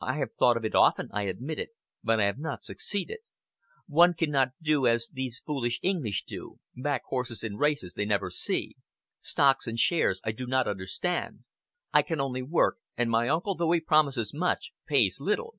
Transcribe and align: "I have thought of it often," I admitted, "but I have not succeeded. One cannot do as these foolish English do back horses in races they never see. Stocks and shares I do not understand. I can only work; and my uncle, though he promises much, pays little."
"I 0.00 0.16
have 0.16 0.32
thought 0.38 0.56
of 0.56 0.64
it 0.64 0.74
often," 0.74 1.10
I 1.12 1.24
admitted, 1.24 1.68
"but 2.02 2.18
I 2.18 2.24
have 2.24 2.38
not 2.38 2.62
succeeded. 2.62 3.18
One 3.86 4.14
cannot 4.14 4.52
do 4.62 4.86
as 4.86 5.08
these 5.12 5.40
foolish 5.44 5.78
English 5.82 6.24
do 6.24 6.58
back 6.74 7.02
horses 7.08 7.44
in 7.44 7.58
races 7.58 7.92
they 7.92 8.06
never 8.06 8.30
see. 8.30 8.76
Stocks 9.20 9.66
and 9.66 9.78
shares 9.78 10.22
I 10.24 10.32
do 10.32 10.46
not 10.46 10.66
understand. 10.66 11.44
I 11.92 12.00
can 12.00 12.18
only 12.18 12.40
work; 12.42 12.78
and 12.96 13.10
my 13.10 13.28
uncle, 13.28 13.56
though 13.56 13.72
he 13.72 13.80
promises 13.80 14.32
much, 14.32 14.72
pays 14.86 15.20
little." 15.20 15.56